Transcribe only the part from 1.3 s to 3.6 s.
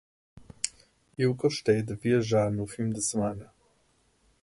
gostei de viajar no fim de semana